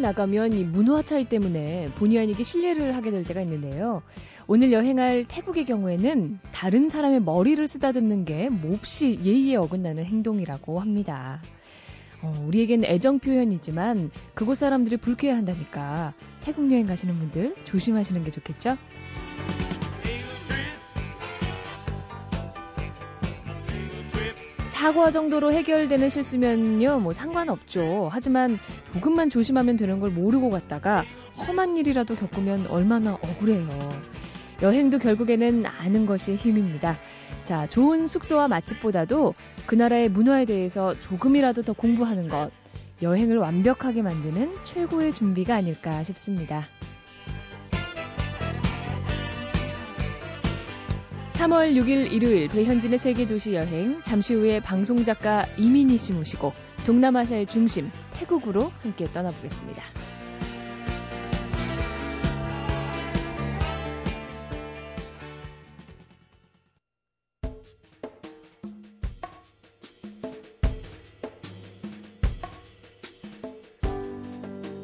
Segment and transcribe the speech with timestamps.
[0.00, 4.02] 나가면 이 문화 차이 때문에 본의 아니게 실례를 하게 될 때가 있는데요.
[4.46, 11.40] 오늘 여행할 태국의 경우에는 다른 사람의 머리를 쓰다듬는 게 몹시 예의에 어긋나는 행동이라고 합니다.
[12.22, 18.76] 어, 우리에겐 애정 표현이지만 그곳 사람들이 불쾌해한다니까 태국 여행 가시는 분들 조심하시는 게 좋겠죠?
[24.80, 28.08] 사과 정도로 해결되는 실수면요, 뭐 상관없죠.
[28.10, 28.58] 하지만
[28.94, 31.04] 조금만 조심하면 되는 걸 모르고 갔다가
[31.36, 33.68] 험한 일이라도 겪으면 얼마나 억울해요.
[34.62, 36.98] 여행도 결국에는 아는 것이 힘입니다.
[37.44, 39.34] 자, 좋은 숙소와 맛집보다도
[39.66, 42.50] 그 나라의 문화에 대해서 조금이라도 더 공부하는 것,
[43.02, 46.64] 여행을 완벽하게 만드는 최고의 준비가 아닐까 싶습니다.
[51.40, 56.52] 3월 6일 일요일 배현진의 세계 도시 여행 잠시 후에 방송 작가 이민희 씨 모시고
[56.84, 59.82] 동남아시아의 중심 태국으로 함께 떠나보겠습니다.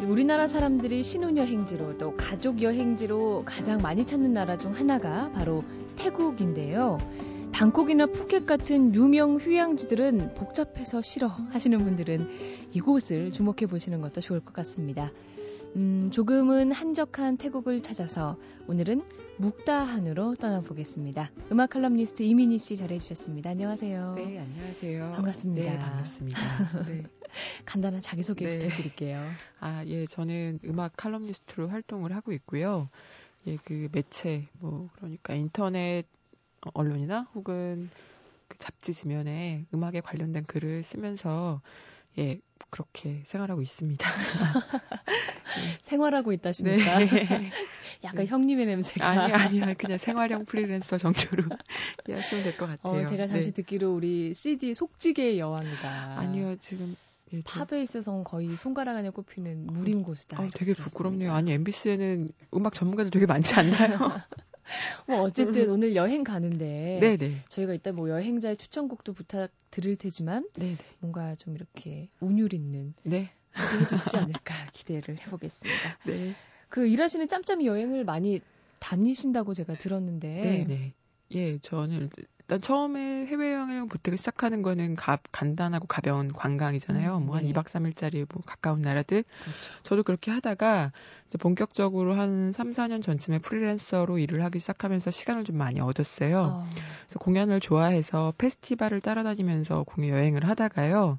[0.08, 5.62] 우리나라 사람들이 신혼여행지로 또 가족 여행지로 가장 많이 찾는 나라 중 하나가 바로
[6.06, 6.98] 태국인데요.
[7.52, 12.28] 방콕이나 푸켓 같은 유명 휴양지들은 복잡해서 싫어 하시는 분들은
[12.74, 15.10] 이곳을 주목해 보시는 것도 좋을 것 같습니다.
[15.74, 19.02] 음, 조금은 한적한 태국을 찾아서 오늘은
[19.38, 21.32] 묵다한으로 떠나보겠습니다.
[21.50, 23.50] 음악 칼럼니스트 이민희 씨 잘해주셨습니다.
[23.50, 24.14] 안녕하세요.
[24.14, 25.12] 네, 안녕하세요.
[25.12, 25.72] 반갑습니다.
[25.72, 26.40] 네, 반갑습니다.
[26.86, 27.02] 네.
[27.66, 28.58] 간단한 자기소개 네.
[28.58, 29.20] 부탁드릴게요.
[29.58, 32.90] 아, 예, 저는 음악 칼럼니스트로 활동을 하고 있고요.
[33.46, 36.04] 예, 그 매체, 뭐, 그러니까 인터넷
[36.74, 37.88] 언론이나 혹은
[38.48, 41.60] 그 잡지 지면에 음악에 관련된 글을 쓰면서
[42.18, 44.08] 예, 그렇게 생활하고 있습니다.
[45.82, 46.98] 생활하고 있다시니까.
[46.98, 47.50] 네.
[48.04, 49.08] 약간 형님의 냄새가.
[49.08, 49.74] 아니, 아니요.
[49.78, 51.44] 그냥 생활형 프리랜서 정도로
[52.08, 53.02] 이해하시면 될 것 같아요.
[53.02, 53.54] 어, 제가 잠시 네.
[53.54, 56.14] 듣기로 우리 CD 속지계의 여왕이다.
[56.18, 56.94] 아니요, 지금.
[57.32, 60.40] 예, 저- 팝에 있어서는 거의 손가락 안에 꼽히는 무림 고수다.
[60.40, 60.74] 아, 되게.
[60.74, 61.32] 부끄럽네요.
[61.32, 63.98] 아니, MBC에는 음악 전문가들 되게 많지 않나요?
[65.06, 67.32] 뭐 어쨌든 오늘 여행 가는데 네네.
[67.48, 70.76] 저희가 이따 뭐 여행자의 추천곡도 부탁 드릴 테지만 네네.
[70.98, 73.30] 뭔가 좀 이렇게 운율 있는 네.
[73.52, 75.98] 소개해 주시지 않을까 기대를 해보겠습니다.
[76.04, 76.32] 네.
[76.68, 78.40] 그 일하시는 짬짬이 여행을 많이
[78.80, 80.94] 다니신다고 제가 들었는데 네네.
[81.32, 82.10] 예, 저는
[82.48, 87.16] 일단 처음에 해외여행을 보태기 시작하는 거는 가, 간단하고 가벼운 관광이잖아요.
[87.18, 87.50] 음, 뭐한 네.
[87.50, 89.24] 2박 3일짜리 뭐 가까운 나라들.
[89.40, 89.72] 그렇죠.
[89.82, 90.92] 저도 그렇게 하다가
[91.26, 96.54] 이제 본격적으로 한 3, 4년 전쯤에 프리랜서로 일을 하기 시작하면서 시간을 좀 많이 얻었어요.
[96.54, 96.68] 어,
[97.06, 101.18] 그래서 공연을 좋아해서 페스티벌을 따라다니면서 공연 여행을 하다가요.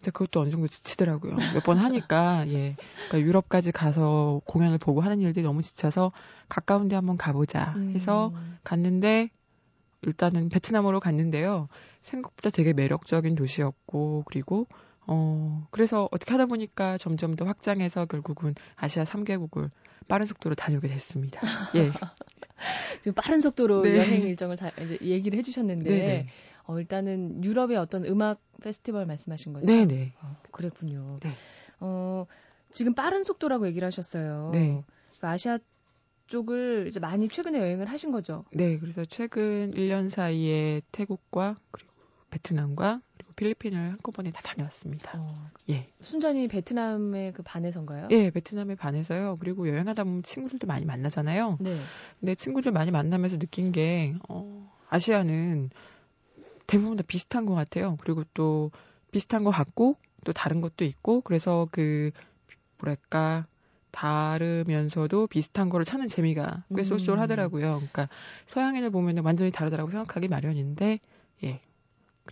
[0.00, 1.36] 이제 그것도 어느 정도 지치더라고요.
[1.54, 2.76] 몇 번 하니까, 예.
[3.08, 6.12] 그러니까 유럽까지 가서 공연을 보고 하는 일들이 너무 지쳐서
[6.48, 9.30] 가까운 데 한번 가보자 해서 음, 갔는데,
[10.06, 11.68] 일단은 베트남으로 갔는데요.
[12.02, 14.66] 생각보다 되게 매력적인 도시였고, 그리고,
[15.06, 19.70] 어, 그래서 어떻게 하다 보니까 점점 더 확장해서 결국은 아시아 3개국을
[20.08, 21.40] 빠른 속도로 다녀오게 됐습니다.
[21.74, 21.90] 예.
[23.02, 23.98] 지금 빠른 속도로 네.
[23.98, 26.26] 여행 일정을 다 이제 얘기를 해주셨는데 네네.
[26.64, 29.66] 어, 일단은 유럽의 어떤 음악 페스티벌 말씀하신 거죠?
[29.66, 30.14] 네네.
[30.22, 31.18] 어, 그랬군요.
[31.22, 31.30] 네.
[31.80, 32.26] 어,
[32.70, 34.50] 지금 빠른 속도라고 얘기를 하셨어요.
[34.52, 34.82] 네.
[35.20, 35.58] 그 아시아
[36.26, 38.44] 쪽을 이제 많이 최근에 여행을 하신 거죠.
[38.52, 41.92] 네, 그래서 최근 1년 사이에 태국과 그리고
[42.30, 45.18] 베트남과 그리고 필리핀을 한꺼번에 다 다녀왔습니다.
[45.18, 45.88] 어, 예.
[46.00, 48.08] 순전히 베트남의 그 반에서인가요?
[48.10, 49.36] 예, 베트남에 반해서요.
[49.40, 51.58] 그리고 여행하다 보면 친구들도 많이 만나잖아요.
[51.60, 51.78] 네.
[52.20, 55.70] 근데 친구들 많이 만나면서 느낀 게, 어, 아시아는
[56.66, 57.96] 대부분 다 비슷한 것 같아요.
[58.00, 58.70] 그리고 또
[59.12, 62.10] 비슷한 것 같고, 또 다른 것도 있고, 그래서 그,
[62.78, 63.46] 뭐랄까,
[63.90, 66.84] 다르면서도 비슷한 거를 찾는 재미가 꽤 음.
[66.84, 67.76] 쏠쏠하더라고요.
[67.76, 68.08] 그러니까
[68.46, 71.00] 서양인을 보면 완전히 다르다라고 생각하기 마련인데,
[71.44, 71.60] 예.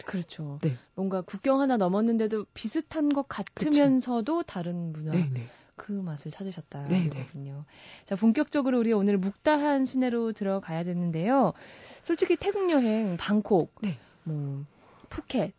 [0.04, 0.58] 그렇죠.
[0.62, 0.74] 네.
[0.94, 5.12] 뭔가 국경 하나 넘었는데도 비슷한 것 같으면서도 다른 문화.
[5.12, 5.46] 네, 네.
[5.76, 6.86] 그 맛을 찾으셨다.
[6.88, 7.64] 네, 이거군요.
[8.04, 11.52] 자, 본격적으로 우리 오늘 묵다한 시내로 들어가야 되는데요.
[12.02, 13.98] 솔직히 태국 여행, 방콕, 네.
[14.22, 14.64] 뭐,
[15.08, 15.52] 푸켓,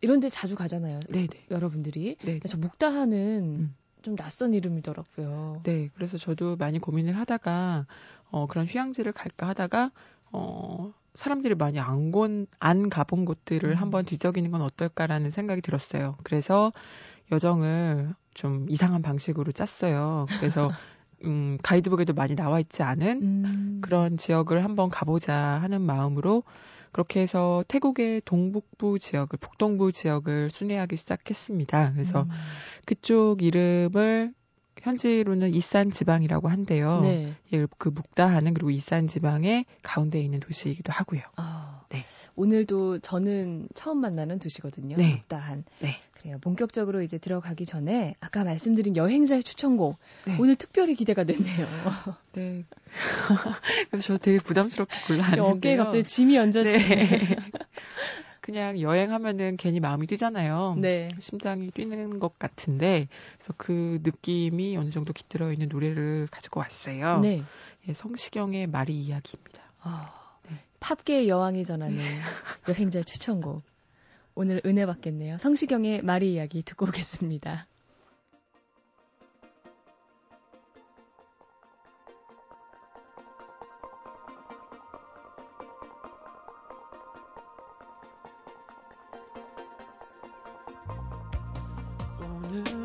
[0.00, 1.00] 이런 데 자주 가잖아요.
[1.08, 1.46] 네, 네.
[1.50, 2.16] 여러분들이.
[2.22, 2.38] 네.
[2.38, 3.76] 그래서 묵다한은 음.
[4.04, 5.62] 좀 낯선 이름이더라고요.
[5.64, 7.86] 네, 그래서 저도 많이 고민을 하다가
[8.30, 9.90] 어 그런 휴양지를 갈까 하다가
[10.30, 13.76] 어 사람들이 많이 안, 곤, 안 가본 곳들을 음.
[13.76, 16.16] 한번 뒤적이는 건 어떨까라는 생각이 들었어요.
[16.22, 16.72] 그래서
[17.32, 20.26] 여정을 좀 이상한 방식으로 짰어요.
[20.38, 20.70] 그래서
[21.24, 23.78] 음, 가이드북에도 많이 나와 있지 않은 음.
[23.80, 26.42] 그런 지역을 한번 가보자 하는 마음으로
[26.94, 31.92] 그렇게 해서 태국의 동북부 지역을, 북동부 지역을 순회하기 시작했습니다.
[31.92, 32.30] 그래서 음.
[32.86, 34.32] 그쪽 이름을
[34.82, 37.00] 현지로는 이산 지방이라고 한대요.
[37.00, 37.34] 네.
[37.52, 41.22] 예, 그 묵다하는 그리고 이산 지방의 가운데 있는 도시이기도 하고요.
[41.36, 42.04] 아, 네.
[42.36, 44.96] 오늘도 저는 처음 만나는 도시거든요.
[44.96, 45.16] 네.
[45.16, 45.64] 묵다한.
[45.80, 45.96] 네.
[46.12, 46.38] 그래요.
[46.40, 50.36] 본격적으로 이제 들어가기 전에 아까 말씀드린 여행자의 추천곡 네.
[50.40, 51.66] 오늘 특별히 기대가 됐네요.
[52.32, 52.64] 네.
[53.90, 55.44] 그래서 저 되게 부담스럽게 골라왔는데요.
[55.44, 56.64] 어깨에 갑자기 짐이 얹었어요.
[56.64, 57.36] 네.
[58.44, 60.76] 그냥 여행하면은 괜히 마음이 뛰잖아요.
[60.78, 61.08] 네.
[61.18, 63.08] 심장이 뛰는 것 같은데
[63.38, 67.20] 그래서 그 느낌이 어느 정도 깃들어 있는 노래를 가지고 왔어요.
[67.20, 67.42] 네.
[67.88, 69.62] 예, 성시경의 마리 이야기입니다.
[69.80, 70.12] 아,
[70.50, 70.58] 네.
[70.78, 71.96] 팝계의 여왕이 전하는
[72.68, 73.62] 여행자의 추천곡.
[74.34, 75.38] 오늘 은혜 받겠네요.
[75.38, 77.66] 성시경의 마리 이야기 듣고 오겠습니다.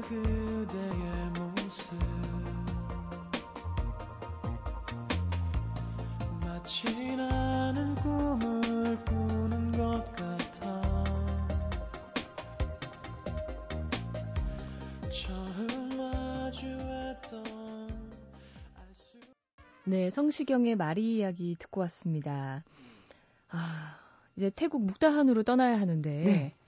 [0.09, 1.93] 그대의 모습
[6.41, 11.03] 마치 나는 꿈을 꾸는 것 같아
[15.11, 17.43] 처음 마주했던
[18.79, 19.19] 알수
[19.83, 22.63] 네, 성시경의 마리 이야기 듣고 왔습니다.
[23.49, 23.99] 아,
[24.35, 26.58] 이제 태국 묵다한으로 떠나야 하는데 네.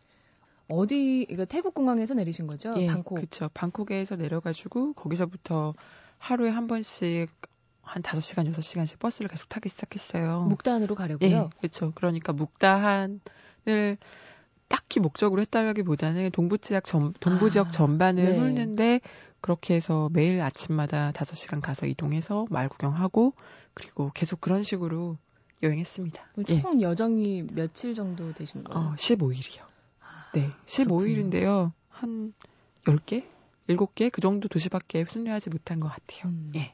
[0.71, 2.73] 어디 이거 태국 공항에서 내리신 거죠?
[2.77, 3.15] 예, 방콕.
[3.15, 3.49] 그렇죠.
[3.53, 5.73] 방콕에서 내려가지고 거기서부터
[6.17, 7.29] 하루에 한 번씩
[7.81, 10.43] 한 5시간, 6시간씩 버스를 계속 타기 시작했어요.
[10.43, 11.29] 묵다한으로 가려고요.
[11.29, 11.91] 예, 그렇죠.
[11.95, 13.97] 그러니까 묵다한을
[14.67, 18.37] 딱히 목적으로 했다기보다는 동부 지역 전 동부 지역 아, 전반을 네.
[18.37, 19.01] 훑는데
[19.41, 23.33] 그렇게 해서 매일 아침마다 5시간 가서 이동해서 마을 구경하고
[23.73, 25.17] 그리고 계속 그런 식으로
[25.61, 26.33] 여행했습니다.
[26.49, 26.61] 예.
[26.61, 28.89] 총 여정이 며칠 정도 되신 거예요?
[28.91, 29.70] 어, 15일이요.
[30.31, 31.71] 아, 네, 15일인데요.
[31.89, 32.33] 한
[32.85, 33.23] 10개?
[33.67, 34.11] 7개?
[34.11, 36.31] 그 정도 도시밖에 순례하지 못한 것 같아요.
[36.31, 36.51] 음.
[36.55, 36.73] 예.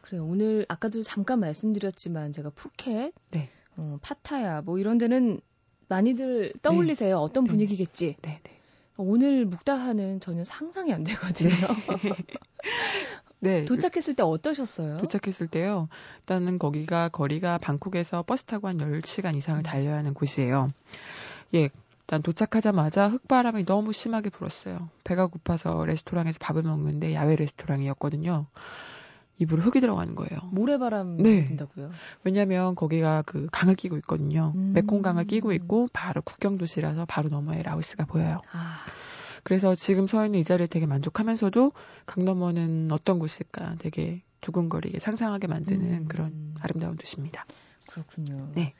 [0.00, 0.24] 그래요.
[0.24, 3.48] 오늘 아까도 잠깐 말씀드렸지만 제가 푸켓, 네.
[3.76, 5.40] 어, 파타야 뭐 이런 데는
[5.88, 7.18] 많이들 떠올리세요.
[7.18, 7.50] 어떤 네.
[7.50, 8.16] 분위기겠지.
[8.22, 8.60] 네, 네.
[8.96, 11.50] 오늘 묵다하는 전혀 상상이 안 되거든요.
[13.40, 13.64] 네.
[13.64, 14.98] 도착했을 때 어떠셨어요?
[14.98, 15.88] 도착했을 때요.
[16.20, 19.62] 일단은 거기가 거리가 방콕에서 버스 타고 한 10시간 이상을 음.
[19.62, 20.68] 달려야 하는 곳이에요.
[21.54, 21.70] 예.
[22.12, 24.90] 일단 도착하자마자 흑바람이 너무 심하게 불었어요.
[25.02, 28.44] 배가 고파서 레스토랑에서 밥을 먹는데 야외 레스토랑이었거든요.
[29.38, 30.40] 입으로 흙이 들어가는 거예요.
[30.50, 31.46] 모래바람 네.
[31.46, 31.90] 분다고요?
[32.22, 34.52] 왜냐면 거기가 그 강을 끼고 있거든요.
[34.56, 34.72] 음.
[34.74, 38.42] 메콩강을 끼고 있고 바로 국경 도시라서 바로 너머에 라오스가 보여요.
[38.52, 38.76] 아,
[39.42, 41.72] 그래서 지금 서 있는 이 자리에 되게 만족하면서도
[42.04, 46.08] 강 너머는 어떤 곳일까 되게 두근거리게 상상하게 만드는 음.
[46.08, 47.46] 그런 아름다운 도시입니다.
[47.86, 48.50] 그렇군요.
[48.54, 48.74] 네.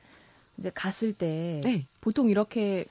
[0.59, 1.87] 이제 갔을 때 네.
[2.03, 2.85] 보통 이렇게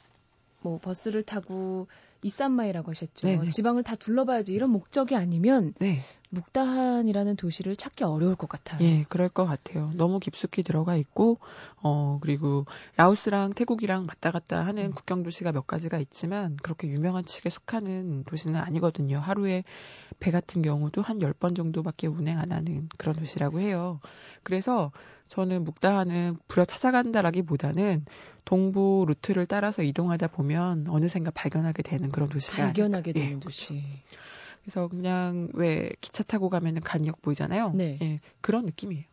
[0.61, 1.87] 뭐 버스를 타고
[2.23, 3.27] 이산마이라고 하셨죠.
[3.27, 3.49] 네네.
[3.49, 5.99] 지방을 다 둘러봐야지 이런 목적이 아니면 네.
[6.29, 8.81] 묵다한이라는 도시를 찾기 어려울 것 같아요.
[8.83, 9.91] 예, 그럴 것 같아요.
[9.95, 11.39] 너무 깊숙이 들어가 있고,
[11.81, 12.65] 어, 그리고
[12.95, 14.91] 라오스랑 태국이랑 왔다 갔다 하는 음.
[14.93, 19.17] 국경 도시가 몇 가지가 있지만, 그렇게 유명한 측에 속하는 도시는 아니거든요.
[19.19, 19.63] 하루에
[20.19, 23.99] 배 같은 경우도 한 10번 정도밖에 운행 안 하는 그런 도시라고 해요.
[24.43, 24.91] 그래서
[25.31, 28.03] 저는 묵다하는 부려 찾아간다라기 보다는
[28.43, 33.21] 동부 루트를 따라서 이동하다 보면 어느샌가 발견하게 되는 그런 도시가 발견하게 아닐까.
[33.21, 33.81] 예, 되는 도시.
[34.61, 37.71] 그래서 그냥 왜 기차 타고 가면은 간역 보이잖아요.
[37.75, 37.97] 네.
[38.01, 39.05] 예, 그런 느낌이에요.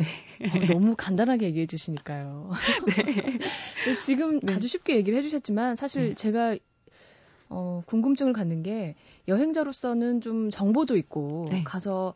[0.00, 2.50] 어, 너무 간단하게 얘기해 주시니까요.
[2.84, 4.54] 근데 지금 네.
[4.54, 6.14] 아주 쉽게 얘기를 해 주셨지만 사실 네.
[6.14, 6.58] 제가
[7.48, 8.96] 어, 궁금증을 갖는 게
[9.28, 11.62] 여행자로서는 좀 정보도 있고 네.
[11.62, 12.14] 가서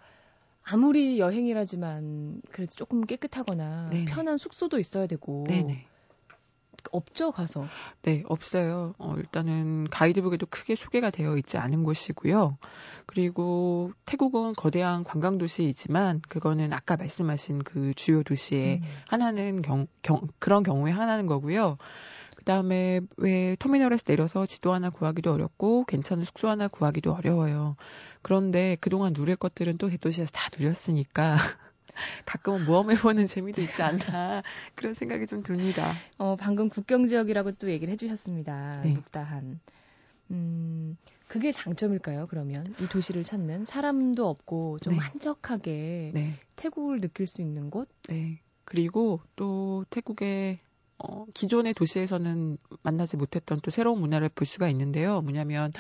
[0.65, 4.05] 아무리 여행이라지만 그래도 조금 깨끗하거나 네네.
[4.07, 5.87] 편한 숙소도 있어야 되고 네네.
[6.93, 7.67] 없죠 가서
[8.03, 8.95] 네, 없어요.
[8.99, 12.59] 어, 일단은 가이드북에도 크게 소개가 되어 있지 않은 곳이고요.
[13.07, 18.89] 그리고 태국은 거대한 관광 도시이지만 그거는 아까 말씀하신 그 주요 도시의 음.
[19.09, 21.79] 하나는 경, 경- 그런 경우에 하나는 거고요.
[22.45, 27.75] 그 다음에 왜 터미널에서 내려서 지도 하나 구하기도 어렵고 괜찮은 숙소 하나 구하기도 어려워요.
[28.21, 31.37] 그런데 그동안 누릴 것들은 또 대도시에서 다 누렸으니까
[32.27, 34.43] 가끔은 모험해보는 재미도 있지 않나
[34.77, 35.91] 그런 생각이 좀 듭니다.
[36.19, 38.83] 어, 방금 국경 지역이라고 또 얘기를 해주셨습니다.
[38.83, 38.93] 네.
[38.93, 39.61] 묵다한.
[40.33, 42.27] 음, 그게 장점일까요?
[42.27, 44.99] 그러면 이 도시를 찾는 사람도 없고 좀 네.
[44.99, 46.35] 한적하게 네.
[46.57, 47.89] 태국을 느낄 수 있는 곳?
[48.07, 48.43] 네.
[48.67, 50.59] 그리고 또 태국의
[50.99, 55.21] 어, 기존의 도시에서는 만나지 못했던 또 새로운 문화를 볼 수가 있는데요.
[55.23, 55.73] 뭐냐면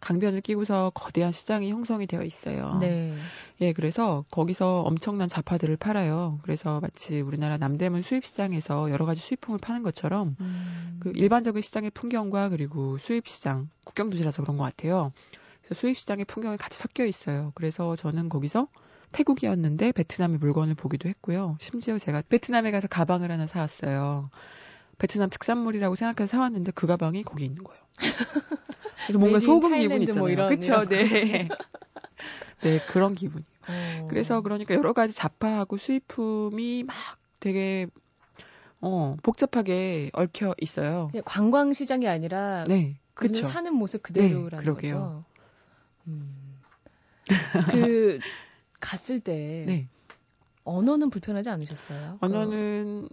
[0.00, 2.78] 강변을 끼고서 거대한 시장이 형성이 되어 있어요.
[2.80, 3.16] 네.
[3.60, 6.40] 예, 그래서 거기서 엄청난 잡화들을 팔아요.
[6.42, 12.48] 그래서 마치 우리나라 남대문 수입시장에서 여러 가지 수입품을 파는 것처럼 음, 그 일반적인 시장의 풍경과
[12.48, 15.12] 그리고 수입시장, 국경도시라서 그런 것 같아요.
[15.60, 17.52] 그래서 수입 시장의 풍경이 같이 섞여 있어요.
[17.54, 18.66] 그래서 저는 거기서
[19.12, 21.56] 태국이었는데 베트남의 물건을 보기도 했고요.
[21.60, 24.30] 심지어 제가 베트남에 가서 가방을 하나 사왔어요.
[24.98, 27.82] 베트남 특산물이라고 생각해서 사왔는데 그 가방이 거기 있는 거예요.
[29.06, 30.20] 그래서 뭔가 소금 기분 있잖아요.
[30.20, 31.48] 뭐 이런- 그렇죠, 이런 네.
[32.62, 33.44] 네, 그런 기분이.
[33.68, 34.06] 어.
[34.08, 36.94] 그래서 그러니까 여러 가지 잡화하고 수입품이 막
[37.40, 37.88] 되게
[38.80, 41.10] 어 복잡하게 얽혀 있어요.
[41.24, 43.42] 관광 시장이 아니라 네, 그렇죠.
[43.48, 44.94] 사는 모습 그대로라는 네, 그러게요.
[44.94, 45.24] 거죠.
[46.08, 46.58] 음.
[47.70, 48.18] 그
[48.82, 49.88] 갔을 때 네,
[50.64, 52.18] 언어는 불편하지 않으셨어요?
[52.20, 53.08] 언어는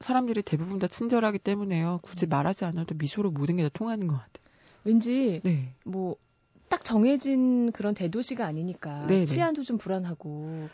[0.00, 2.00] 사람들이 대부분 다 친절하기 때문에요.
[2.02, 2.30] 굳이 음.
[2.30, 4.44] 말하지 않아도 미소로 모든 게 다 통하는 것 같아요.
[4.82, 6.16] 그 왠지 네, 뭐
[6.68, 9.24] 딱 정해진 그런 대도시가 아니니까 네네.
[9.24, 10.68] 치안도 좀 불안하고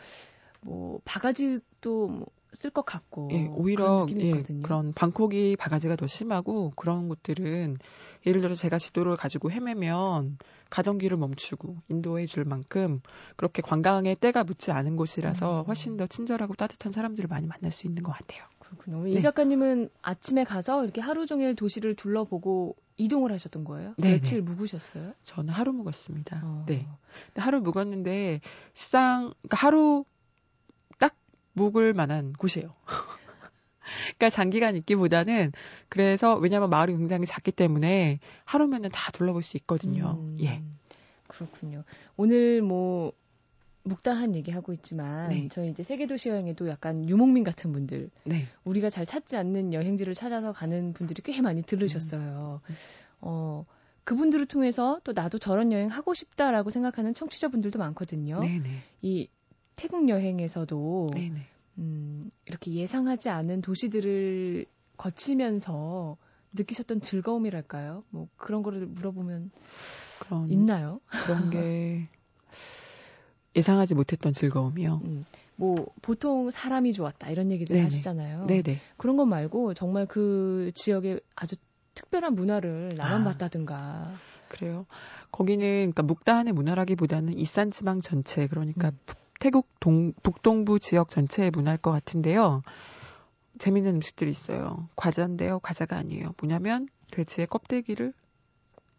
[0.61, 4.43] 뭐 바가지도 뭐 쓸것 같고 예, 그런 오히려 느낌이 예.
[4.63, 7.77] 그런 방콕이 바가지가 더 심하고 그런 곳들은
[8.25, 10.37] 예를 들어 제가 지도를 가지고 헤매면
[10.69, 13.01] 가정기를 멈추고 인도해 줄 만큼
[13.35, 15.65] 그렇게 관광의 때가 묻지 않은 곳이라서 음.
[15.67, 18.43] 훨씬 더 친절하고 따뜻한 사람들을 많이 만날 수 있는 것 같아요.
[18.59, 19.03] 그렇군요.
[19.03, 19.11] 네.
[19.11, 23.93] 이 작가님은 아침에 가서 이렇게 하루 종일 도시를 둘러보고 이동을 하셨던 거예요?
[23.97, 24.15] 네네.
[24.15, 25.13] 며칠 묵으셨어요?
[25.23, 26.41] 저는 하루 묵었습니다.
[26.43, 26.65] 어.
[26.67, 26.87] 네.
[27.35, 28.41] 하루 묵었는데
[28.73, 30.05] 시장 그러니까 하루
[30.99, 31.15] 딱
[31.53, 32.73] 묵을 만한 곳이에요.
[34.17, 35.51] 그러니까 장기간 있기보다는
[35.89, 40.15] 그래서 왜냐하면 마을이 굉장히 작기 때문에 하루면은 다 둘러볼 수 있거든요.
[40.19, 40.61] 음, 예.
[41.27, 41.83] 그렇군요.
[42.15, 43.13] 오늘 뭐
[43.83, 45.47] 묵다한 얘기하고 있지만 네.
[45.51, 48.47] 저희 이제 세계 도시 여행에도 약간 유목민 같은 분들 네.
[48.63, 52.61] 우리가 잘 찾지 않는 여행지를 찾아서 가는 분들이 꽤 많이 들으셨어요.
[52.63, 52.75] 음.
[53.19, 53.65] 어,
[54.05, 58.39] 그분들을 통해서 또 나도 저런 여행 하고 싶다라고 생각하는 청취자분들도 많거든요.
[58.39, 58.69] 네네.
[59.01, 59.29] 이
[59.75, 61.47] 태국 여행에서도 네네.
[61.77, 64.65] 음, 이렇게 예상하지 않은 도시들을
[64.97, 66.17] 거치면서
[66.53, 68.03] 느끼셨던 즐거움이랄까요?
[68.09, 69.51] 뭐 그런 거를 물어보면
[70.19, 71.01] 그런 있나요?
[71.25, 72.09] 그런 게
[73.55, 75.01] 예상하지 못했던 즐거움이요.
[75.03, 75.25] 음,
[75.55, 77.85] 뭐 보통 사람이 좋았다 이런 얘기들 네네.
[77.85, 78.45] 하시잖아요.
[78.47, 78.79] 네네.
[78.97, 81.55] 그런 것 말고 정말 그 지역의 아주
[81.93, 83.23] 특별한 문화를 나만 아.
[83.23, 84.13] 봤다든가.
[84.49, 84.85] 그래요.
[85.31, 88.99] 거기는 그러니까 묵다한의 문화라기보다는 이산 지방 전체 그러니까 음.
[89.43, 92.61] 북- 태국 동 북동부 지역 전체의 문화일 것 같은데요.
[93.59, 94.87] 재밌는 음식들이 있어요.
[94.95, 95.59] 과자인데요.
[95.59, 96.33] 과자가 아니에요.
[96.41, 98.13] 뭐냐면 돼지의 껍데기를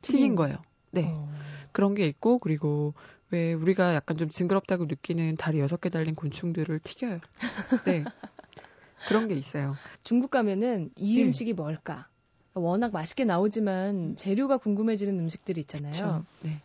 [0.02, 0.58] 튀긴 튀긴 거예요.
[0.90, 1.06] 네.
[1.06, 1.28] 어,
[1.72, 2.94] 그런 게 있고 그리고
[3.30, 7.18] 왜 우리가 약간 좀 징그럽다고 느끼는 다리 여섯 개 달린 곤충들을 튀겨요.
[7.84, 8.04] 네.
[9.08, 9.74] 그런 게 있어요.
[10.02, 11.24] 중국 가면은 이 예.
[11.24, 12.08] 음식이 뭘까?
[12.52, 15.90] 워낙 맛있게 나오지만 재료가 궁금해지는 음식들이 있잖아요.
[15.90, 16.24] 그렇죠.
[16.42, 16.60] 네.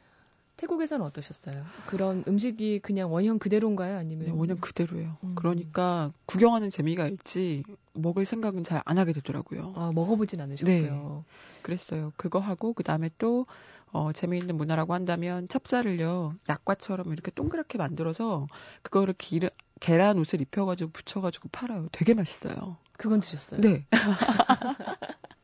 [0.59, 1.63] 태국에서는 어떠셨어요?
[1.87, 3.97] 그런 음식이 그냥 원형 그대로인가요?
[3.97, 5.15] 아니면 네, 원형 그대로예요.
[5.23, 5.35] 음.
[5.35, 7.63] 그러니까 구경하는 재미가 있지
[7.93, 9.73] 먹을 생각은 잘 안 하게 되더라고요.
[9.75, 11.23] 아, 먹어보진 않으셨고요.
[11.61, 12.11] 그랬어요.
[12.17, 13.45] 그거 하고 그 다음에 또
[13.91, 18.47] 어, 재미있는 문화라고 한다면 찹쌀을요 약과처럼 이렇게 동그랗게 만들어서
[18.83, 19.49] 그거를 기르,
[19.79, 21.87] 계란 옷을 입혀가지고 붙여가지고 팔아요.
[21.91, 22.77] 되게 맛있어요.
[22.97, 23.61] 그건 드셨어요?
[23.61, 23.85] 네.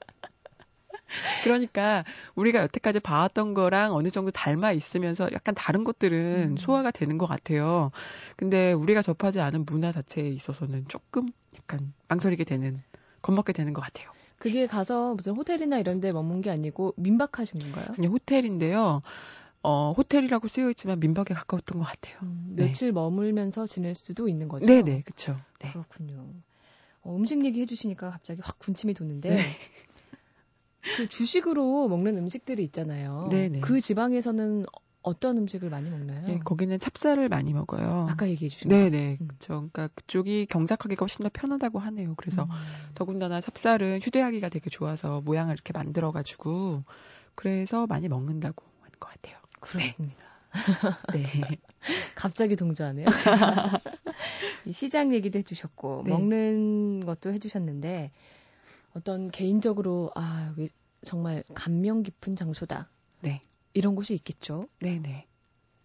[1.44, 2.04] 그러니까
[2.36, 6.58] 우리가 여태까지 봐왔던 거랑 어느 정도 닮아 있으면서 약간 다른 것들은 음.
[6.58, 7.92] 소화가 되는 것 같아요.
[8.36, 12.82] 근데 우리가 접하지 않은 문화 자체에 있어서는 조금 약간 망설이게 되는,
[13.22, 14.12] 겁먹게 되는 것 같아요.
[14.38, 17.86] 그게 가서 무슨 호텔이나 이런 데 머문 게 아니고 민박하신 건가요?
[17.96, 19.02] 그냥 호텔인데요.
[19.64, 22.20] 어, 호텔이라고 쓰여 있지만 민박에 가까웠던 것 같아요.
[22.22, 22.68] 음, 네.
[22.68, 24.66] 며칠 머물면서 지낼 수도 있는 거죠?
[24.68, 25.38] 네네, 그쵸.
[25.60, 25.72] 네.
[25.72, 26.28] 그렇군요.
[27.02, 29.42] 어, 음식 얘기 해주시니까 갑자기 확 군침이 도는데 네.
[30.94, 33.28] 그 주식으로 먹는 음식들이 있잖아요.
[33.30, 33.62] 네네.
[33.62, 34.66] 그 지방에서는
[35.02, 36.26] 어떤 음식을 많이 먹나요?
[36.26, 38.08] 네, 거기는 찹쌀을 많이 먹어요.
[38.10, 38.76] 아까 얘기해 주신 거.
[38.76, 39.28] 네네, 음.
[39.28, 39.70] 그쵸.
[39.72, 42.16] 그러니까 그쪽이 경작하기가 훨씬 더 편하다고 하네요.
[42.16, 42.50] 그래서 음.
[42.96, 46.84] 더군다나 찹쌀은 휴대하기가 되게 좋아서 모양을 이렇게 만들어 가지고
[47.36, 49.38] 그래서 많이 먹는다고 하는 것 같아요.
[49.60, 50.26] 그렇습니다.
[51.14, 51.24] 네.
[52.16, 53.06] 갑자기 동조하네요.
[54.72, 56.12] 시장 얘기도 해주셨고 네.
[56.12, 58.12] 먹는 것도 해주셨는데
[58.96, 60.70] 어떤 개인적으로 아 여기
[61.04, 62.90] 정말 감명 깊은 장소다.
[63.20, 63.42] 네.
[63.74, 64.68] 이런 곳이 있겠죠.
[64.80, 65.28] 네네.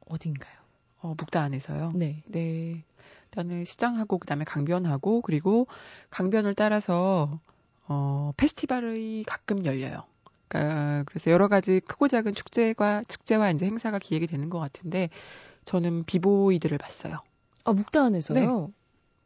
[0.07, 0.55] 어딘가요?
[1.01, 1.93] 어, 묵다 안에서요.
[1.95, 2.23] 네.
[2.27, 2.85] 네.
[3.25, 5.67] 일단은 시장하고 그다음에 강변하고 그리고
[6.11, 7.41] 강변을 따라서
[7.89, 10.05] 어, 페스티벌이 가끔 열려요.
[10.49, 15.11] 그러니까 그래서 여러 가지 크고 작은 축제가 축제와 이제 행사가 기획이 되는 것 같은데
[15.65, 17.19] 저는 비보이들을 봤어요.
[17.65, 18.73] 아 묵다 안에서요.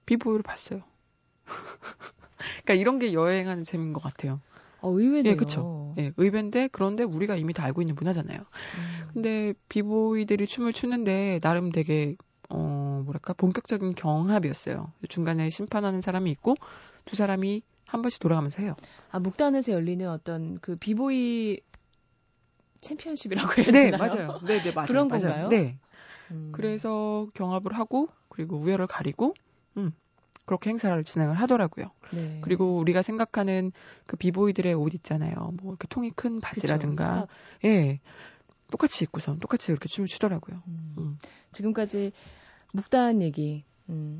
[0.06, 0.82] 비보이를 봤어요.
[2.36, 4.40] 그러니까 이런 게 여행하는 재미인 것 같아요.
[4.80, 5.32] 아 의외네요.
[5.32, 5.94] 예, 그쵸.
[5.98, 8.38] 예, 의외인데 그런데 우리가 이미 다 알고 있는 문화잖아요.
[8.40, 9.08] 음.
[9.12, 12.16] 근데 비보이들이 춤을 추는데 나름 되게
[12.50, 14.92] 어 뭐랄까 본격적인 경합이었어요.
[15.08, 16.56] 중간에 심판하는 사람이 있고
[17.04, 18.74] 두 사람이 한 번씩 돌아가면서 해요.
[19.10, 21.60] 아 묵다안에서 열리는 어떤 그 비보이
[22.80, 24.14] 챔피언십이라고 해야 네, 되나요?
[24.14, 24.40] 맞아요.
[24.46, 24.86] 네, 네, 맞아요.
[24.86, 25.22] 그런 맞아요.
[25.22, 25.48] 건가요?
[25.48, 25.78] 네.
[26.30, 26.50] 음.
[26.52, 29.34] 그래서 경합을 하고 그리고 우열을 가리고
[29.76, 29.92] 음.
[30.44, 31.90] 그렇게 행사를 진행을 하더라고요.
[32.12, 32.40] 네.
[32.42, 33.72] 그리고 우리가 생각하는
[34.06, 35.34] 그 비보이들의 옷 있잖아요.
[35.60, 37.68] 뭐 이렇게 통이 큰 바지라든가 그쵸.
[37.68, 38.00] 예.
[38.70, 40.62] 똑같이 입고선 똑같이 이렇게 춤을 추더라고요.
[40.66, 40.94] 음.
[40.98, 41.18] 음.
[41.52, 42.12] 지금까지
[42.72, 44.18] 묵다한 얘기, 음,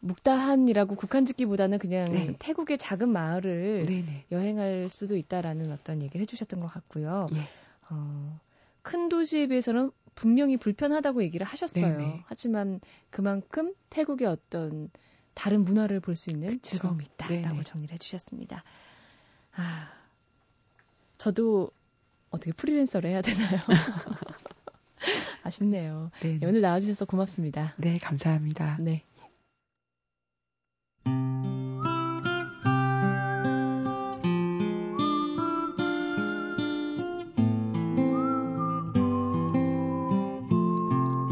[0.00, 2.36] 묵다한이라고 국한 짓기보다는 그냥 네.
[2.38, 4.24] 태국의 작은 마을을 네, 네.
[4.30, 7.28] 여행할 수도 있다라는 어떤 얘기를 해주셨던 것 같고요.
[7.34, 7.40] 예.
[7.90, 8.38] 어,
[8.82, 11.98] 큰 도시에 비해서는 분명히 불편하다고 얘기를 하셨어요.
[11.98, 12.22] 네네.
[12.26, 12.80] 하지만
[13.10, 14.90] 그만큼 태국의 어떤
[15.36, 16.70] 다른 문화를 볼 수 있는 그쵸.
[16.70, 17.62] 즐거움이 있다라고 네네.
[17.62, 18.64] 정리를 해주셨습니다.
[19.54, 19.92] 아,
[21.18, 21.70] 저도
[22.30, 23.60] 어떻게 프리랜서를 해야 되나요?
[25.44, 26.10] 아쉽네요.
[26.20, 26.38] 네.
[26.40, 27.74] 네, 오늘 나와주셔서 고맙습니다.
[27.76, 28.78] 네, 감사합니다.
[28.80, 29.04] 네.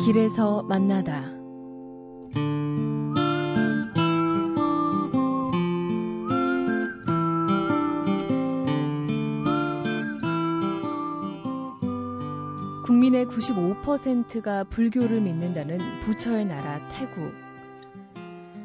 [0.05, 1.34] 길에서 만나다.
[12.85, 17.33] 국민의 95%가 불교를 믿는다는 부처의 나라 태국.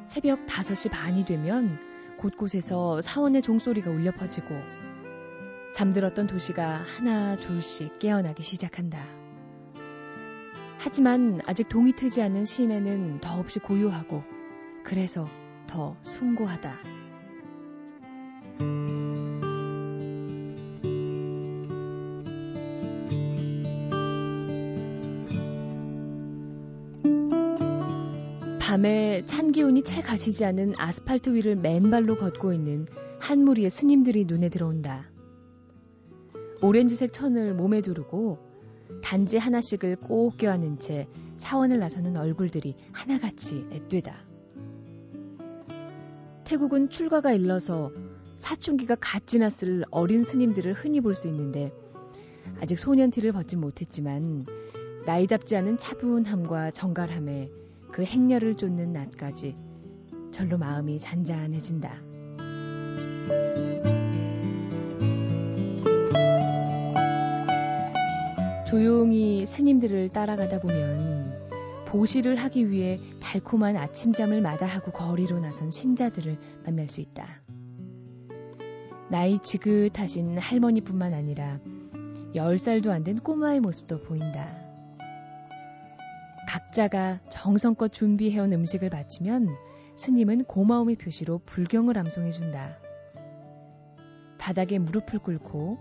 [0.07, 1.79] 새벽 5시 반이 되면
[2.17, 4.49] 곳곳에서 사원의 종소리가 울려 퍼지고
[5.73, 8.99] 잠들었던 도시가 하나 둘씩 깨어나기 시작한다.
[10.79, 14.23] 하지만 아직 동이 트지 않은 시내는 더없이 고요하고
[14.83, 15.29] 그래서
[15.65, 16.98] 더 숭고하다.
[29.39, 32.87] 밤에 찬 기운이 채 가시지 않은 아스팔트 위를 맨발로 걷고 있는
[33.19, 35.09] 한 무리의 스님들이 눈에 들어온다.
[36.61, 38.37] 오렌지색 천을 몸에 두르고
[39.01, 44.13] 단지 하나씩을 꼭 껴안은 채 사원을 나서는 얼굴들이 하나같이 앳되다.
[46.43, 47.93] 태국은 출가가 일러서
[48.35, 51.71] 사춘기가 갓 지났을 어린 스님들을 흔히 볼 수 있는데
[52.61, 54.45] 아직 소년티를 벗지 못했지만
[55.05, 57.58] 나이답지 않은 차분함과 정갈함에
[57.91, 59.55] 그 행렬을 쫓는 낮까지
[60.31, 62.01] 절로 마음이 잔잔해진다.
[68.67, 71.39] 조용히 스님들을 따라가다 보면
[71.87, 77.25] 보시를 하기 위해 달콤한 아침잠을 마다하고 거리로 나선 신자들을 만날 수 있다.
[79.09, 81.59] 나이 지긋하신 할머니뿐만 아니라
[82.35, 84.68] 10살도 안 된 꼬마의 모습도 보인다.
[86.69, 89.49] 각자가 정성껏 준비해온 음식을 바치면
[89.95, 92.77] 스님은 고마움의 표시로 불경을 암송해준다.
[94.37, 95.79] 바닥에 무릎을 꿇고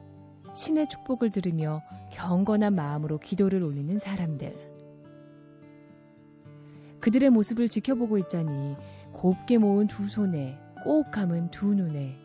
[0.54, 4.56] 신의 축복을 들으며 경건한 마음으로 기도를 올리는 사람들.
[7.00, 8.76] 그들의 모습을 지켜보고 있자니
[9.12, 12.16] 곱게 모은 두 손에 꼭 감은 두 눈에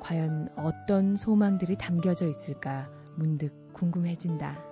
[0.00, 4.67] 과연 어떤 소망들이 담겨져 있을까 문득 궁금해진다.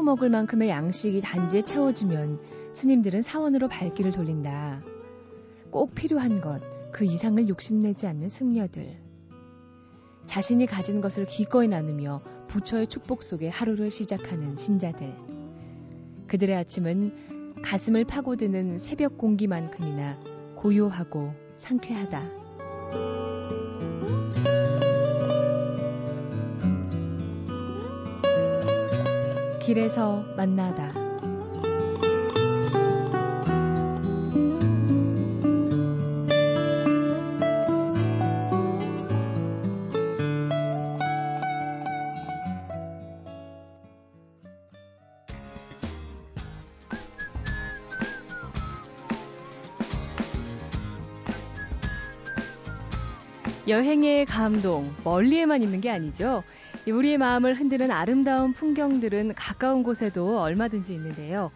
[0.00, 2.40] 딱 하루 먹을 만큼의 양식이 단지에 채워지면
[2.72, 4.82] 스님들은 사원으로 발길을 돌린다.
[5.70, 8.96] 꼭 필요한 것, 그 이상을 욕심내지 않는 승려들.
[10.24, 15.14] 자신이 가진 것을 기꺼이 나누며 부처의 축복 속에 하루를 시작하는 신자들.
[16.28, 20.18] 그들의 아침은 가슴을 파고드는 새벽 공기만큼이나
[20.56, 22.40] 고요하고 상쾌하다.
[29.70, 30.92] 길에서 만나다.
[53.68, 56.42] 여행의 감동, 멀리에만 있는 게 아니죠.
[56.88, 61.50] 우리의 마음을 흔드는 아름다운 풍경들은 가까운 곳에도 얼마든지 있는데요.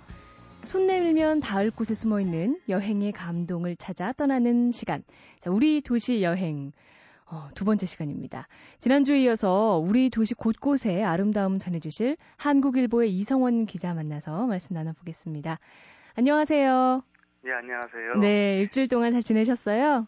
[0.65, 5.03] 손 내밀면 닿을 곳에 숨어 있는 여행의 감동을 찾아 떠나는 시간.
[5.41, 6.73] 자, 우리 도시 여행.
[7.27, 8.49] 어, 두 번째 시간입니다.
[8.79, 15.59] 지난주에 이어서 우리 도시 곳곳에 아름다움 전해주실 한국일보의 이성원 기자 만나서 말씀 나눠보겠습니다.
[16.17, 17.03] 안녕하세요.
[17.47, 18.15] 예, 안녕하세요.
[18.21, 20.07] 네, 일주일 동안 잘 지내셨어요?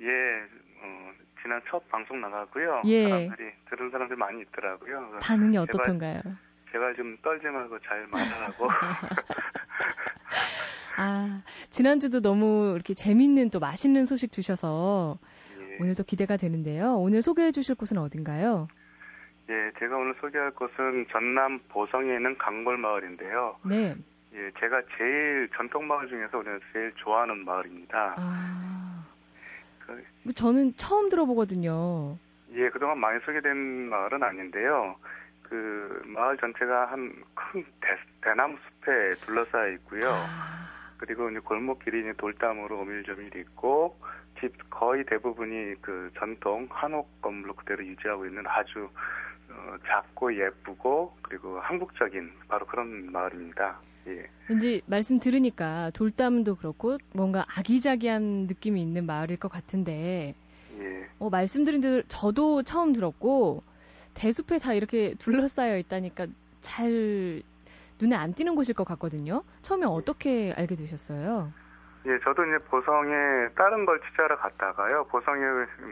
[0.00, 2.82] 예, 어, 지난 첫 방송 나가고요.
[2.86, 3.08] 예.
[3.08, 3.44] 사람들이,
[3.92, 5.18] 사람들 많이 있더라고요.
[5.22, 6.20] 반응이 제발- 어떻던가요?
[6.72, 8.68] 제발 좀 떨지 말고 잘 말하라고.
[10.96, 15.18] 아, 지난주도 너무 이렇게 재밌는 또 맛있는 소식 주셔서
[15.58, 15.78] 예.
[15.82, 16.96] 오늘도 기대가 되는데요.
[16.96, 18.68] 오늘 소개해 주실 곳은 어딘가요?
[19.48, 23.56] 예, 제가 오늘 소개할 곳은 전남 보성에 있는 강골 마을인데요.
[23.64, 23.94] 네.
[24.34, 28.14] 예, 제가 제일 전통 마을 중에서 오늘 제일 좋아하는 마을입니다.
[28.18, 29.04] 아,
[29.80, 32.18] 그, 저는 처음 들어보거든요.
[32.54, 33.56] 예, 그동안 많이 소개된
[33.88, 34.96] 마을은 아닌데요.
[35.42, 37.12] 그 마을 전체가 한
[37.52, 37.64] 큰
[38.22, 40.06] 대나무 숲에 둘러싸여 있고요.
[40.08, 43.98] 아, 그리고 이제 골목길이 이제 돌담으로 오밀조밀 있고
[44.40, 48.88] 집 거의 대부분이 그 전통 한옥 건물로 그대로 유지하고 있는 아주
[49.50, 53.78] 어, 작고 예쁘고 그리고 한국적인 바로 그런 마을입니다.
[54.06, 54.26] 예.
[54.48, 60.34] 왠지 말씀 들으니까 돌담도 그렇고 뭔가 아기자기한 느낌이 있는 마을일 것 같은데
[60.78, 61.06] 예.
[61.18, 63.62] 어, 말씀드린 대로 저도 처음 들었고
[64.14, 66.26] 대숲에 다 이렇게 둘러싸여 있다니까
[66.60, 67.42] 잘
[67.98, 69.44] 눈에 안 띄는 곳일 것 같거든요.
[69.62, 71.52] 처음에 어떻게 알게 되셨어요?
[72.04, 73.12] 예, 저도 이제 보성에
[73.54, 75.04] 다른 걸 취재하러 갔다가요.
[75.04, 75.40] 보성에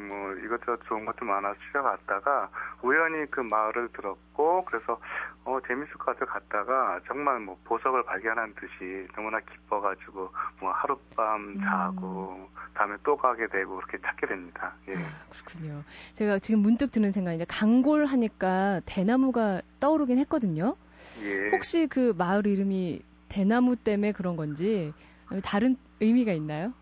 [0.09, 2.51] 뭐 이것저것 좋은 것도 많아서 취재 갔다가
[2.83, 5.01] 우연히 그 마을을 들었고 그래서
[5.44, 11.61] 어 재밌을 것 같아 갔다가 정말 뭐 보석을 발견한 듯이 너무나 기뻐가지고 뭐 하룻밤 음.
[11.61, 14.75] 자고 다음에 또 가게 되고 그렇게 찾게 됩니다.
[14.88, 14.96] 예.
[14.96, 15.85] 아, 그렇군요.
[16.14, 20.75] 제가 지금 문득 드는 생각인데 강골 하니까 대나무가 떠오르긴 했거든요.
[21.23, 21.51] 예.
[21.53, 24.92] 혹시 그 마을 이름이 대나무 때문에 그런 건지
[25.44, 26.73] 다른 의미가 있나요?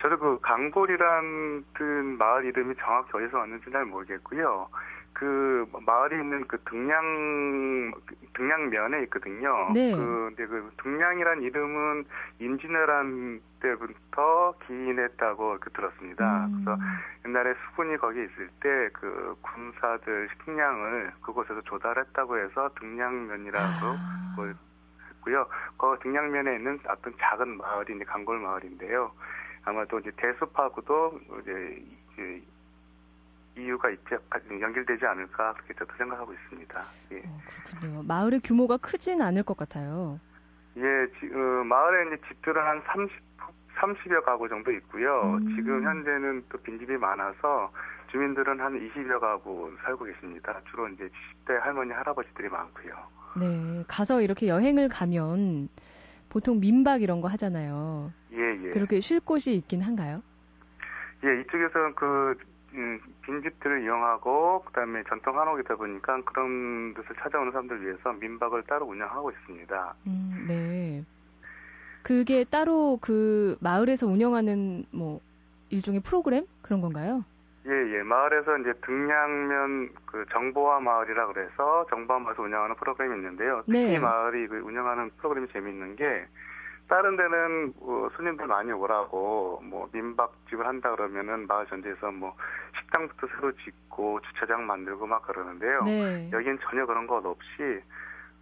[0.00, 1.82] 저도 그 강골이란 뜻
[2.18, 4.68] 마을 이름이 정확히 어디서 왔는지 잘 모르겠고요.
[5.12, 7.92] 그 마을이 있는 그 등량
[8.32, 9.70] 등량면에 있거든요.
[9.74, 9.92] 네.
[9.92, 12.04] 그 근데 그 등량이란 이름은
[12.38, 16.46] 임진왜란 때부터 기인했다고 그 들었습니다.
[16.46, 16.80] 음, 그래서
[17.26, 24.52] 옛날에 수군이 거기 있을 때 그 군사들 식량을 그곳에서 조달했다고 해서 등량면이라고 아, 뭐
[25.20, 25.46] 있고요.
[25.76, 29.12] 그 등량면에 있는 어떤 작은 마을이 이제 강골 마을인데요.
[29.64, 31.84] 아마도 이제 대숲하고도 이제
[32.16, 32.42] 그
[33.56, 34.16] 이유가 있지
[34.60, 36.84] 연결되지 않을까 그렇게 저도 생각하고 있습니다.
[37.12, 38.02] 예, 어, 그렇군요.
[38.04, 40.18] 마을의 규모가 크진 않을 것 같아요.
[40.76, 40.82] 예
[41.18, 43.12] 지, 어, 마을에 이제 집들은 한 30,
[43.76, 45.34] 30여 가구 정도 있고요.
[45.34, 45.56] 음.
[45.56, 47.70] 지금 현재는 또 빈집이 많아서
[48.10, 50.60] 주민들은 한 20여 가구 살고 계십니다.
[50.70, 51.08] 주로 이제
[51.44, 53.19] 70대 할머니 할아버지들이 많고요.
[53.34, 55.68] 네, 가서 이렇게 여행을 가면
[56.28, 58.12] 보통 민박 이런 거 하잖아요.
[58.32, 58.70] 예, 예.
[58.70, 60.22] 그렇게 쉴 곳이 있긴 한가요?
[61.24, 62.38] 예, 이쪽에서는 그
[62.74, 69.30] 음, 빈집들을 이용하고 그다음에 전통 한옥이다 보니까 그런 데을 찾아오는 사람들 위해서 민박을 따로 운영하고
[69.30, 69.94] 있습니다.
[70.06, 71.04] 음, 네.
[72.02, 75.20] 그게 따로 그 마을에서 운영하는 뭐
[75.68, 77.24] 일종의 프로그램 그런 건가요?
[77.66, 78.02] 예, 예.
[78.02, 83.62] 마을에서 이제 등량면 그 정보화 마을이라 그래서 정보화 마을에서 운영하는 프로그램이 있는데요.
[83.66, 83.98] 특히 네.
[83.98, 86.26] 마을이 그 운영하는 프로그램이 재미있는 게
[86.88, 92.34] 다른 데는 뭐 손님들 많이 오라고 뭐 민박집을 한다 그러면은 마을 전체에서 뭐
[92.80, 95.84] 식당부터 새로 짓고 주차장 만들고 막 그러는데요.
[95.84, 96.30] 네.
[96.32, 97.80] 여긴 전혀 그런 것 없이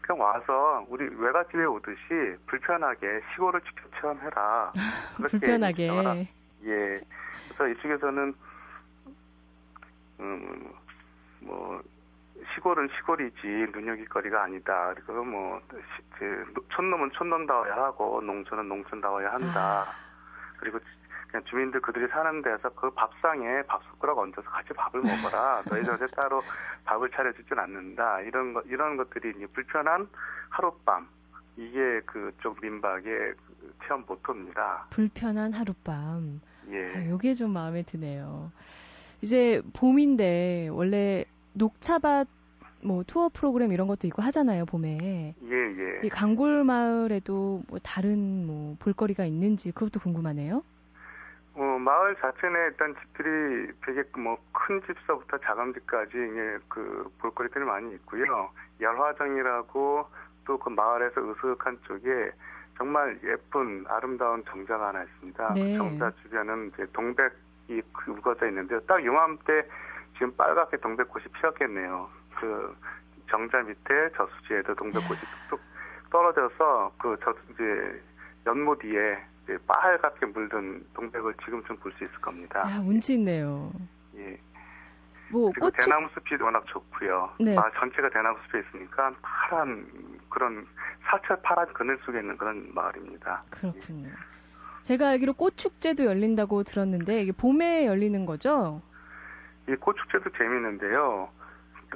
[0.00, 4.72] 그냥 와서 우리 외갓집에 오듯이 불편하게 시골을 직접 체험해라.
[5.18, 6.28] 그렇게 불편하게.
[6.64, 7.00] 예.
[7.48, 8.33] 그래서 이쪽에서는
[10.20, 10.72] 음,
[11.40, 11.81] 뭐
[12.54, 14.92] 시골은 시골이지 눈여깃거리가 아니다.
[14.94, 19.83] 그리고 뭐 시- 그 촌놈은 촌놈다워야 하고 농촌은 농촌다워야 한다.
[19.83, 19.87] 아.
[20.59, 20.78] 그리고
[21.31, 25.62] 그냥 주민들 그들이 사는 데서 그 밥상에 밥 숟가락 얹어서 같이 밥을 먹어라.
[25.68, 26.40] 너희들한테 따로
[26.85, 28.20] 밥을 차려주진 않는다.
[28.22, 30.09] 이런 것 이런 것들이 이제 불편한
[30.50, 31.07] 하룻밤
[31.57, 33.02] 이게 그쪽 민박의
[33.35, 34.87] 그 체험 모토입니다.
[34.90, 36.40] 불편한 하룻밤.
[36.70, 36.92] 예.
[36.96, 38.50] 아, 요게 좀 마음에 드네요.
[39.20, 42.28] 이제 봄인데 원래 녹차밭
[42.85, 45.35] 뭐 투어 프로그램 이런 것도 있고 하잖아요 봄에.
[45.42, 46.00] 예, 예.
[46.04, 50.62] 이 강골 마을에도 뭐 다른 뭐 볼거리가 있는지 그것도 궁금하네요.
[51.54, 57.94] 어, 마을 자체는 일단 집들이 되게 뭐 큰 집서부터 작은 집까지 이게 그 볼거리들이 많이
[57.94, 58.50] 있고요.
[58.81, 60.07] 열화정이라고
[60.44, 62.31] 또 그 마을에서 으슥한 쪽에
[62.76, 65.54] 정말 예쁜 아름다운 정자가 하나 있습니다.
[65.54, 65.72] 네.
[65.72, 67.33] 그 정자 주변은 이제 동백
[67.68, 68.81] 이그 우거져 있는데요.
[68.81, 69.62] 딱 요맘때
[70.14, 72.09] 지금 빨갛게 동백꽃이 피었겠네요.
[72.40, 72.76] 그
[73.31, 75.61] 정자 밑에 저수지에도 동백꽃이 뚝뚝
[76.11, 78.02] 떨어져서 그저 이제
[78.46, 79.18] 연못 위에
[79.66, 82.61] 빨갛게 물든 동백을 지금쯤 볼 수 있을 겁니다.
[82.61, 83.70] 야 운치 있네요.
[84.16, 84.38] 예.
[85.31, 85.74] 뭐 그리고 꽃.
[85.78, 87.31] 대나무 숲이 워낙 좋고요.
[87.40, 87.54] 네.
[87.54, 89.87] 마을 전체가 대나무 숲에 있으니까 파란
[90.31, 90.66] 그런
[91.04, 93.42] 사철 파란 그늘 속에 있는 그런 마을입니다.
[93.50, 94.09] 그렇군요.
[94.88, 98.81] 제가 알기로 꽃 축제도 열린다고 들었는데 이게 봄에 열리는 거죠?
[99.68, 101.29] 이 꽃축제도 재밌는데요.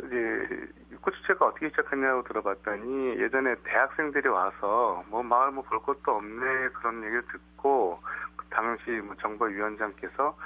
[0.04, 0.68] 이제
[1.00, 7.22] 꽃축제가 어떻게 시작했냐고 들어봤더니 예전에 대학생들이 와서 뭐 마을 뭐 볼 것도 없네 그런 얘기를
[7.32, 7.98] 듣고
[8.36, 10.36] 그 당시 뭐 정보위원장께서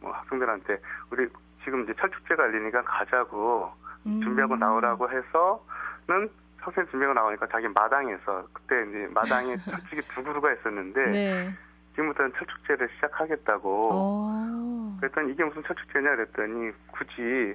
[0.00, 1.28] 뭐 학생들한테 우리
[1.62, 3.70] 지금 이제 철축제가 열리니까 가자고
[4.06, 4.20] 음.
[4.24, 6.28] 준비하고 나오라고 해서는
[6.64, 11.54] 선생님 준비하고 나오니까 자기 마당에서 그때 이제 마당에 철쭉이 두 그루가 있었는데 네.
[11.92, 14.96] 지금부터는 철축제를 시작하겠다고 어.
[15.00, 17.54] 그랬더니 이게 무슨 철축제냐 그랬더니 굳이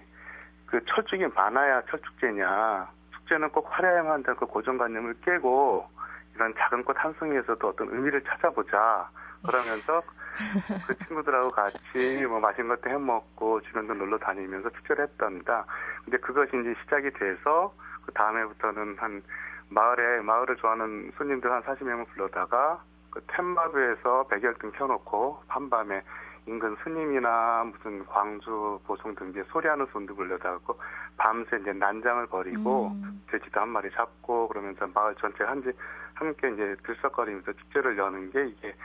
[0.66, 5.88] 그 철쭉이 많아야 철축제냐 축제는 꼭 화려해야만 한다는 그 고정관념을 깨고
[6.36, 9.10] 이런 작은 꽃 한 송이에서도 어떤 의미를 찾아보자
[9.46, 10.04] 그러면서
[10.88, 15.66] 그 친구들하고 같이 뭐 맛있는 것도 해 먹고 주변도 놀러 다니면서 축제를 했답니다.
[16.06, 17.74] 근데 그것이 이제 시작이 돼서
[18.06, 19.24] 그 다음에부터는 한
[19.70, 22.84] 마을에 마을을 좋아하는 손님들 한 40명을 불러다가
[23.18, 26.04] 그 템마루에서 백열등 켜놓고 한밤에
[26.46, 30.80] 인근 스님이나 무슨 광주 보성 등지에 소리하는 손도 불려다고
[31.18, 33.24] 밤새 이제 난장을 벌이고 음.
[33.30, 35.72] 돼지도 한 마리 잡고 그러면서 마을 전체 한지
[36.14, 38.76] 함께 이제 들썩거리면서 축제를 여는 게 이게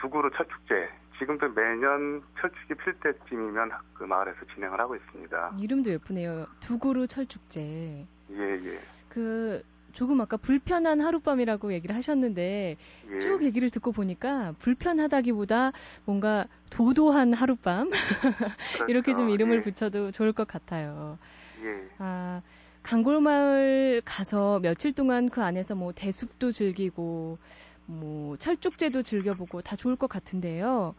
[0.00, 0.88] 두구루 철축제.
[1.18, 5.54] 지금도 매년 철축이 필 때쯤이면 그 마을에서 진행을 하고 있습니다.
[5.58, 6.46] 이름도 예쁘네요.
[6.60, 8.06] 두구루 철축제.
[8.30, 8.78] 예, 예.
[9.08, 9.60] 그
[9.92, 12.76] 조금 아까 불편한 하룻밤이라고 얘기를 하셨는데
[13.10, 13.20] 예.
[13.20, 15.72] 쭉 얘기를 듣고 보니까 불편하다기보다
[16.04, 17.90] 뭔가 도도한 하룻밤
[18.88, 19.34] 이렇게 좀 그렇죠.
[19.34, 19.60] 이름을 예.
[19.60, 21.18] 붙여도 좋을 것 같아요.
[21.62, 21.88] 예.
[21.98, 22.42] 아,
[22.82, 27.38] 강골마을 가서 며칠 동안 그 안에서 뭐 대숲도 즐기고
[27.86, 30.94] 뭐 철쭉제도 즐겨보고 다 좋을 것 같은데요.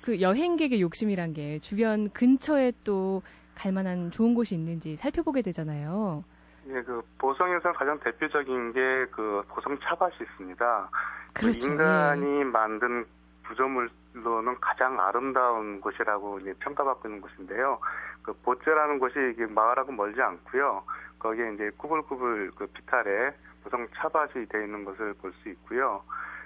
[0.00, 3.22] 그 여행객의 욕심이란 게 주변 근처에 또
[3.54, 6.24] 갈만한 좋은 곳이 있는지 살펴보게 되잖아요.
[6.68, 10.90] 예, 그 보성에서 가장 대표적인 게 그 보성 차밭이 있습니다.
[11.34, 11.68] 그 그렇죠.
[11.68, 13.06] 인간이 만든
[13.46, 17.78] 구조물로는 가장 아름다운 곳이라고 이제 평가받고 있는 곳인데요.
[18.22, 20.84] 그 보째라는 곳이 이게 마을하고 멀지 않고요.
[21.18, 23.32] 거기에 이제 꾸불꾸불 그 비탈에
[23.64, 26.02] 보성 차밭이 되어 있는 것을 볼 수 있고요.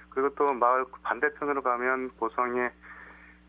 [0.09, 2.69] 그리고 또 마을 반대편으로 가면 보성에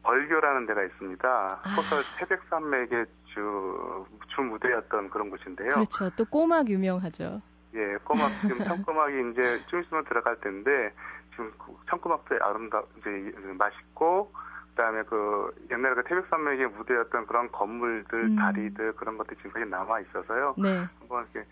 [0.03, 1.29] 벌교라는 데가 있습니다.
[1.29, 1.69] 아.
[1.69, 5.71] 소설 태백산맥의 주, 주 무대였던 그런 곳인데요.
[5.71, 6.11] 그렇죠.
[6.17, 7.43] 또 꼬막 유명하죠.
[7.75, 10.93] 예, 꼬막, 지금 청꼬막이 이제 좀 있으면 들어갈 텐데,
[11.33, 13.11] 지금 그 청꼬막도 아름다, 이제
[13.59, 18.37] 맛있고, 그 다음에 그 옛날에 그 태백산맥의 무대였던 그런 건물들, 음.
[18.37, 20.55] 다리들, 그런 것들이 지금까지 남아 있어서요.
[20.59, 20.85] 네.
[21.01, 21.49] 한번 이렇게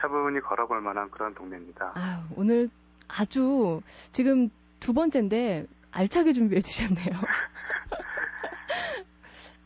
[0.00, 1.92] 차분히 걸어볼 만한 그런 동네입니다.
[1.94, 2.68] 아, 오늘
[3.08, 7.14] 아주 지금 두 번째인데 알차게 준비해 주셨네요.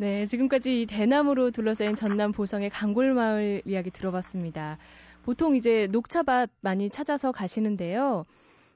[0.02, 4.78] 네, 지금까지 이 대나무로 둘러싸인 전남 보성의 강골마을 이야기 들어봤습니다.
[5.22, 8.24] 보통 이제 녹차밭 많이 찾아서 가시는데요.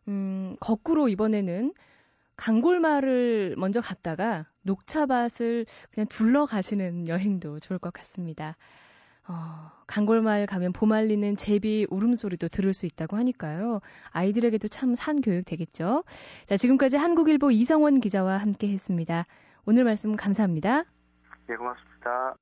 [0.07, 1.75] 음, 거꾸로 이번에는
[2.37, 8.57] 강골마을을 먼저 갔다가 녹차밭을 그냥 둘러 가시는 여행도 좋을 것 같습니다.
[9.27, 13.81] 어, 강골마을 가면 봄알리는 제비 울음소리도 들을 수 있다고 하니까요.
[14.13, 16.05] 아이들에게도 참 산 교육 되겠죠.
[16.45, 19.25] 자, 지금까지 한국일보 이성원 기자와 함께 했습니다.
[19.65, 20.85] 오늘 말씀 감사합니다.
[21.49, 22.37] 예, 고맙습니다.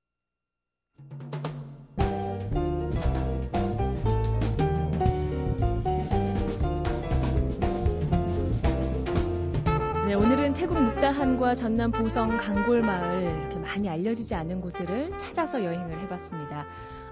[10.06, 16.64] 네, 오늘은 태국 묵다한과 전남 보성 강골마을 이렇게 많이 알려지지 않은 곳들을 찾아서 여행을 해봤습니다.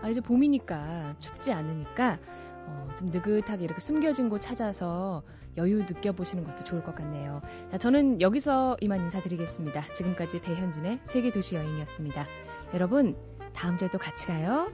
[0.03, 2.19] 아, 이제 봄이니까 춥지 않으니까
[2.67, 5.23] 어, 좀 느긋하게 이렇게 숨겨진 곳 찾아서
[5.57, 7.43] 여유 느껴보시는 것도 좋을 것 같네요.
[7.71, 9.83] 자, 저는 여기서 이만 인사드리겠습니다.
[9.95, 12.27] 지금까지 배현진의 세계 도시 여행이었습니다.
[12.75, 13.17] 여러분,
[13.53, 14.71] 다음 주에 또 같이 가요.